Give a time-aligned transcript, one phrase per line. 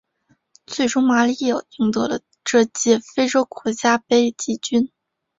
[0.65, 4.91] 最终马里也赢得了这届非洲国家杯季军。